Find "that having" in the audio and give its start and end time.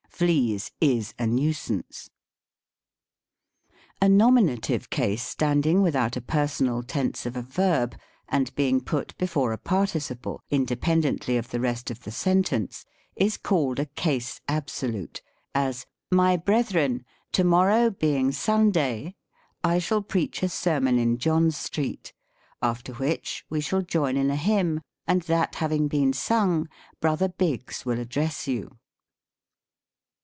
25.23-25.87